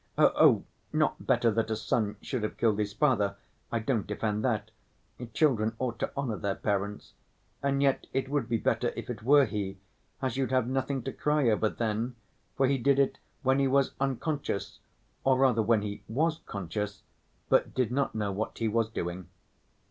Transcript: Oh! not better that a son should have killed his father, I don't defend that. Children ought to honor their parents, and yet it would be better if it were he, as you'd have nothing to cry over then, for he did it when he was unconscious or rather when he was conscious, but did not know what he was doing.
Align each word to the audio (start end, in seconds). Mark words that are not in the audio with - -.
Oh! 0.17 0.63
not 0.91 1.27
better 1.27 1.51
that 1.51 1.69
a 1.69 1.75
son 1.75 2.15
should 2.23 2.41
have 2.41 2.57
killed 2.57 2.79
his 2.79 2.91
father, 2.91 3.35
I 3.71 3.77
don't 3.77 4.07
defend 4.07 4.43
that. 4.43 4.71
Children 5.35 5.75
ought 5.77 5.99
to 5.99 6.09
honor 6.17 6.37
their 6.37 6.55
parents, 6.55 7.13
and 7.61 7.83
yet 7.83 8.07
it 8.11 8.27
would 8.27 8.49
be 8.49 8.57
better 8.57 8.91
if 8.95 9.11
it 9.11 9.21
were 9.21 9.45
he, 9.45 9.77
as 10.19 10.37
you'd 10.37 10.49
have 10.49 10.67
nothing 10.67 11.03
to 11.03 11.13
cry 11.13 11.47
over 11.51 11.69
then, 11.69 12.15
for 12.57 12.65
he 12.65 12.79
did 12.79 12.97
it 12.97 13.19
when 13.43 13.59
he 13.59 13.67
was 13.67 13.93
unconscious 13.99 14.79
or 15.23 15.37
rather 15.37 15.61
when 15.61 15.83
he 15.83 16.01
was 16.07 16.39
conscious, 16.47 17.03
but 17.47 17.75
did 17.75 17.91
not 17.91 18.15
know 18.15 18.31
what 18.31 18.57
he 18.57 18.67
was 18.67 18.89
doing. 18.89 19.29